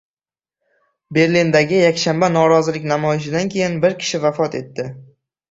Berlindagi 1.17 1.77
yakshanba 1.81 2.31
norozilik 2.39 2.89
namoyishidan 2.93 3.53
keyin 3.57 3.79
bir 3.87 3.95
kishi 4.03 4.25
vafot 4.27 4.61
etdi 4.65 4.89